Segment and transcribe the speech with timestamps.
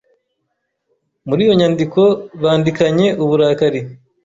[1.27, 2.01] Muri iyo nyandiko
[2.41, 3.81] bandikanye uburakari